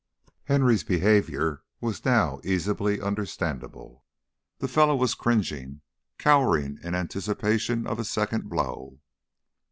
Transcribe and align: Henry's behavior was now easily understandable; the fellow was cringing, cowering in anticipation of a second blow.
Henry's 0.45 0.83
behavior 0.83 1.61
was 1.79 2.03
now 2.05 2.41
easily 2.43 2.99
understandable; 2.99 4.03
the 4.57 4.67
fellow 4.67 4.95
was 4.95 5.13
cringing, 5.13 5.81
cowering 6.17 6.79
in 6.81 6.95
anticipation 6.95 7.85
of 7.85 7.99
a 7.99 8.03
second 8.03 8.49
blow. 8.49 8.99